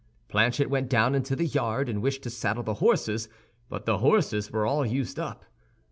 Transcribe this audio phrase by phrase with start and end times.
[0.29, 3.29] Planchet went down into the yard, and wished to saddle the horses;
[3.69, 5.45] but the horses were all used up.